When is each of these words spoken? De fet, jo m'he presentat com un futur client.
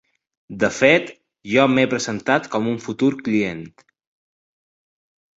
De 0.61 0.67
fet, 0.75 1.09
jo 1.55 1.65
m'he 1.73 1.83
presentat 1.91 2.47
com 2.55 2.69
un 2.71 2.79
futur 2.85 3.09
client. 3.27 3.61